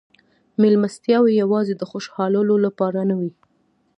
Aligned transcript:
مېلمستیاوې 0.61 1.31
یوازې 1.41 1.73
د 1.77 1.83
خوشحالولو 1.91 2.55
لپاره 2.65 2.99
نه 3.09 3.15
وې. 3.19 3.31